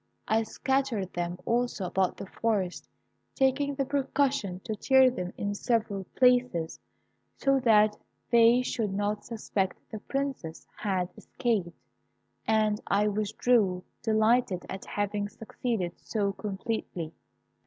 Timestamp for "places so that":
6.15-7.95